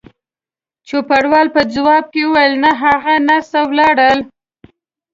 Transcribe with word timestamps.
چوپړوال 0.87 1.47
په 1.55 1.61
ځواب 1.73 2.05
کې 2.13 2.21
وویل: 2.25 2.53
نه، 2.63 2.71
هغه 2.81 3.13
نرسه 3.27 3.59
ولاړل. 3.69 4.19